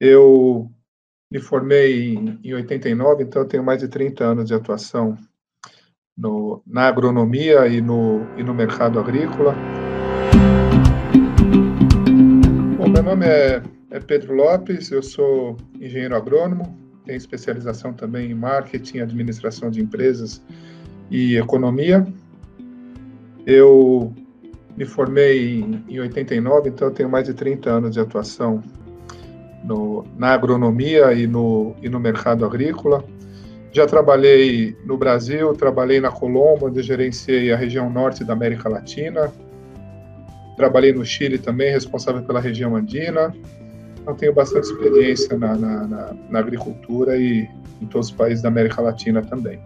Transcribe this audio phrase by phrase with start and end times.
[0.00, 0.70] Eu
[1.30, 5.16] me formei em 89, então tenho mais de 30 anos de atuação
[6.16, 9.54] no, na agronomia e no, e no mercado agrícola.
[12.76, 18.34] Bom, meu nome é, é Pedro Lopes, eu sou engenheiro agrônomo, tenho especialização também em
[18.34, 20.42] marketing, administração de empresas
[21.10, 22.06] e economia.
[23.46, 24.12] Eu
[24.76, 28.62] me formei em, em 89, então tenho mais de 30 anos de atuação
[29.64, 33.02] no, na agronomia e no, e no mercado agrícola.
[33.72, 39.32] Já trabalhei no Brasil, trabalhei na Colômbia, onde gerenciei a região norte da América Latina.
[40.56, 43.34] Trabalhei no Chile também, responsável pela região andina.
[44.00, 47.48] Então, tenho bastante experiência na, na, na, na agricultura e
[47.80, 49.58] em todos os países da América Latina também.